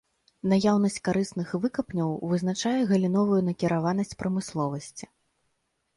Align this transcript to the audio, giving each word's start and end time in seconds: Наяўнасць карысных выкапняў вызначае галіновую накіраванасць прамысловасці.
Наяўнасць 0.53 0.97
карысных 1.09 1.51
выкапняў 1.65 2.15
вызначае 2.33 2.73
галіновую 2.95 3.41
накіраванасць 3.51 4.19
прамысловасці. 4.23 5.05